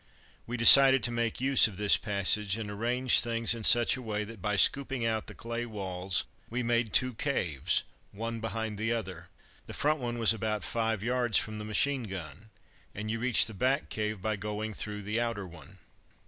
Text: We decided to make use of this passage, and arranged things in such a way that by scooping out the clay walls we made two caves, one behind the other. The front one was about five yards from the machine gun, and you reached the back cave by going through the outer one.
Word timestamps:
We 0.47 0.57
decided 0.57 1.03
to 1.03 1.11
make 1.11 1.39
use 1.39 1.67
of 1.67 1.77
this 1.77 1.95
passage, 1.95 2.57
and 2.57 2.71
arranged 2.71 3.23
things 3.23 3.53
in 3.53 3.63
such 3.63 3.95
a 3.95 4.01
way 4.01 4.23
that 4.23 4.41
by 4.41 4.55
scooping 4.55 5.05
out 5.05 5.27
the 5.27 5.35
clay 5.35 5.63
walls 5.63 6.23
we 6.49 6.63
made 6.63 6.91
two 6.91 7.13
caves, 7.13 7.83
one 8.11 8.39
behind 8.39 8.79
the 8.79 8.91
other. 8.91 9.29
The 9.67 9.75
front 9.75 9.99
one 9.99 10.17
was 10.17 10.33
about 10.33 10.63
five 10.63 11.03
yards 11.03 11.37
from 11.37 11.59
the 11.59 11.65
machine 11.65 12.05
gun, 12.05 12.49
and 12.95 13.11
you 13.11 13.19
reached 13.19 13.45
the 13.45 13.53
back 13.53 13.89
cave 13.89 14.23
by 14.23 14.37
going 14.37 14.73
through 14.73 15.03
the 15.03 15.21
outer 15.21 15.45
one. 15.45 15.77